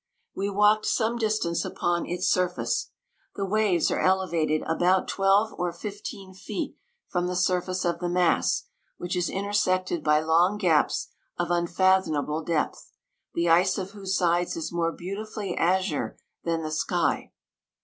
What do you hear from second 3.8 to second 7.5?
are elevated about 12 or 15 feet from the